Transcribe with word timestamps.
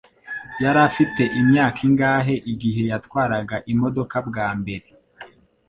Yari 0.63 0.79
afite 0.89 1.21
imyaka 1.39 1.79
ingahe 1.87 2.35
igihe 2.53 2.81
yatwaraga 2.91 3.55
imodoka 3.73 4.15
bwa 4.27 4.47
mbere? 4.59 4.87